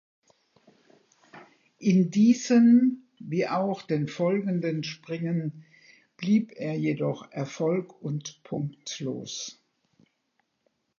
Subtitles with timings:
[1.77, 5.63] In diesem wie auch den folgenden Springen
[6.17, 9.61] blieb er jedoch erfolg- und punktlos.